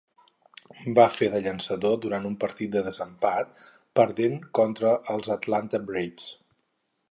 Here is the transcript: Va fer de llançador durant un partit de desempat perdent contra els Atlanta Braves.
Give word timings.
Va 0.99 1.03
fer 1.15 1.27
de 1.33 1.41
llançador 1.47 1.99
durant 2.05 2.25
un 2.29 2.39
partit 2.45 2.73
de 2.77 2.83
desempat 2.89 3.53
perdent 4.01 4.41
contra 4.61 4.97
els 5.17 5.33
Atlanta 5.39 5.85
Braves. 5.93 6.35